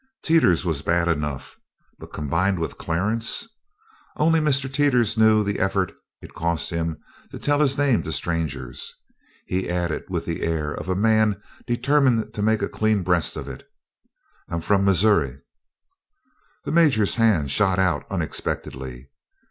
Teeters 0.23 0.65
was 0.65 0.81
bad 0.81 1.07
enough, 1.07 1.59
but 1.99 2.11
combined 2.11 2.57
with 2.57 2.79
Clarence! 2.79 3.47
Only 4.17 4.39
Mr. 4.39 4.65
Teeters 4.67 5.15
knew 5.15 5.43
the 5.43 5.59
effort 5.59 5.93
it 6.23 6.33
cost 6.33 6.71
him 6.71 6.97
to 7.29 7.37
tell 7.37 7.59
his 7.59 7.77
name 7.77 8.01
to 8.01 8.11
strangers. 8.11 8.95
He 9.45 9.69
added 9.69 10.05
with 10.09 10.25
the 10.25 10.41
air 10.41 10.73
of 10.73 10.89
a 10.89 10.95
man 10.95 11.39
determined 11.67 12.33
to 12.33 12.41
make 12.41 12.63
a 12.63 12.67
clean 12.67 13.03
breast 13.03 13.37
of 13.37 13.47
it: 13.47 13.61
"I'm 14.49 14.61
from 14.61 14.85
Missoury." 14.85 15.39
The 16.65 16.71
Major's 16.71 17.13
hand 17.13 17.51
shot 17.51 17.77
out 17.77 18.03
unexpectedly. 18.09 19.11